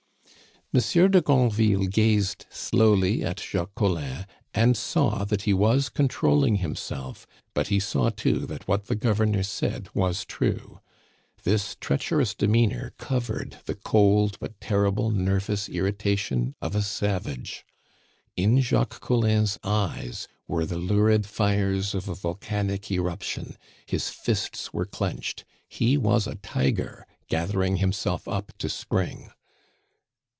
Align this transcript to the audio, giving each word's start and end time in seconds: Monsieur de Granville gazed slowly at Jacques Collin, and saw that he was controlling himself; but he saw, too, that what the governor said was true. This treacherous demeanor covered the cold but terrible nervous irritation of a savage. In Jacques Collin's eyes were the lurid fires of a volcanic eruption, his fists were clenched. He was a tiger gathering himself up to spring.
Monsieur 0.73 1.09
de 1.09 1.19
Granville 1.19 1.87
gazed 1.87 2.45
slowly 2.49 3.25
at 3.25 3.41
Jacques 3.41 3.75
Collin, 3.75 4.25
and 4.53 4.77
saw 4.77 5.25
that 5.25 5.41
he 5.41 5.53
was 5.53 5.89
controlling 5.89 6.55
himself; 6.63 7.27
but 7.53 7.67
he 7.67 7.77
saw, 7.77 8.09
too, 8.09 8.45
that 8.45 8.69
what 8.69 8.85
the 8.85 8.95
governor 8.95 9.43
said 9.43 9.89
was 9.93 10.23
true. 10.23 10.79
This 11.43 11.75
treacherous 11.81 12.33
demeanor 12.33 12.93
covered 12.97 13.57
the 13.65 13.75
cold 13.75 14.37
but 14.39 14.61
terrible 14.61 15.09
nervous 15.11 15.67
irritation 15.67 16.55
of 16.61 16.73
a 16.73 16.81
savage. 16.81 17.65
In 18.37 18.61
Jacques 18.61 19.01
Collin's 19.01 19.59
eyes 19.65 20.29
were 20.47 20.65
the 20.65 20.77
lurid 20.79 21.25
fires 21.25 21.93
of 21.93 22.07
a 22.07 22.15
volcanic 22.15 22.89
eruption, 22.89 23.57
his 23.85 24.07
fists 24.07 24.71
were 24.71 24.85
clenched. 24.85 25.43
He 25.67 25.97
was 25.97 26.27
a 26.27 26.35
tiger 26.35 27.05
gathering 27.27 27.75
himself 27.75 28.25
up 28.25 28.57
to 28.59 28.69
spring. 28.69 29.31